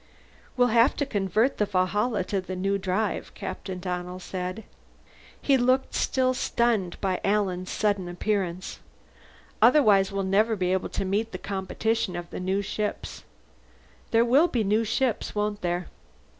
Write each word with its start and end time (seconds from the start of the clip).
"We'll 0.57 0.69
have 0.69 0.95
to 0.95 1.05
convert 1.05 1.59
the 1.59 1.67
Valhalla 1.67 2.23
to 2.23 2.41
the 2.41 2.55
new 2.55 2.79
drive," 2.79 3.31
Captain 3.35 3.77
Donnell 3.79 4.19
said. 4.19 4.63
He 5.39 5.57
looked 5.59 5.93
still 5.93 6.33
stunned 6.33 6.99
by 7.01 7.21
Alan's 7.23 7.69
sudden 7.69 8.09
appearance. 8.09 8.79
"Otherwise 9.61 10.11
we'll 10.11 10.23
never 10.23 10.55
be 10.55 10.73
able 10.73 10.89
to 10.89 11.05
meet 11.05 11.31
the 11.33 11.37
competition 11.37 12.15
of 12.15 12.31
the 12.31 12.39
new 12.39 12.63
ships. 12.63 13.25
There 14.09 14.25
will 14.25 14.47
be 14.47 14.63
new 14.63 14.83
ships, 14.83 15.35
won't 15.35 15.61
there?" 15.61 15.87